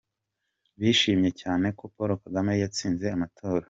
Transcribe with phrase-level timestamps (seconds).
[0.79, 3.59] Bishimiye cyane ko Paul Kagame yatsinze amatora.